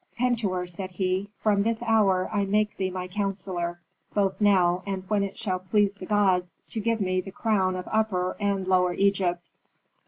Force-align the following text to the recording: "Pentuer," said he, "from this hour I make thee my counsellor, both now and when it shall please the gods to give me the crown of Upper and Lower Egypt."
"Pentuer," 0.17 0.65
said 0.65 0.89
he, 0.89 1.29
"from 1.43 1.61
this 1.61 1.83
hour 1.83 2.27
I 2.33 2.43
make 2.45 2.75
thee 2.75 2.89
my 2.89 3.07
counsellor, 3.07 3.79
both 4.15 4.41
now 4.41 4.81
and 4.87 5.07
when 5.07 5.21
it 5.21 5.37
shall 5.37 5.59
please 5.59 5.93
the 5.93 6.07
gods 6.07 6.59
to 6.71 6.79
give 6.79 6.99
me 7.01 7.21
the 7.21 7.29
crown 7.29 7.75
of 7.75 7.87
Upper 7.91 8.35
and 8.39 8.65
Lower 8.65 8.95
Egypt." 8.95 9.43